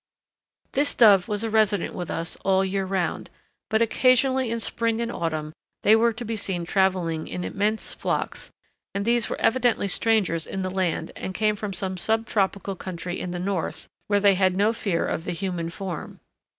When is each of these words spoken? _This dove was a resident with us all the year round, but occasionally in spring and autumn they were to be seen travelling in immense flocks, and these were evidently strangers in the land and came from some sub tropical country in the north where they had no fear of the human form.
_This 0.71 0.95
dove 0.95 1.27
was 1.27 1.43
a 1.43 1.49
resident 1.51 1.93
with 1.93 2.09
us 2.09 2.35
all 2.37 2.61
the 2.61 2.69
year 2.69 2.85
round, 2.87 3.29
but 3.69 3.83
occasionally 3.83 4.49
in 4.49 4.59
spring 4.59 4.99
and 4.99 5.11
autumn 5.11 5.53
they 5.83 5.95
were 5.95 6.11
to 6.11 6.25
be 6.25 6.35
seen 6.35 6.65
travelling 6.65 7.27
in 7.27 7.43
immense 7.43 7.93
flocks, 7.93 8.49
and 8.95 9.05
these 9.05 9.29
were 9.29 9.39
evidently 9.39 9.87
strangers 9.87 10.47
in 10.47 10.63
the 10.63 10.71
land 10.71 11.11
and 11.15 11.35
came 11.35 11.55
from 11.55 11.71
some 11.71 11.97
sub 11.97 12.25
tropical 12.25 12.75
country 12.75 13.19
in 13.19 13.29
the 13.29 13.37
north 13.37 13.87
where 14.07 14.19
they 14.19 14.33
had 14.33 14.57
no 14.57 14.73
fear 14.73 15.05
of 15.05 15.23
the 15.25 15.33
human 15.33 15.69
form. 15.69 16.19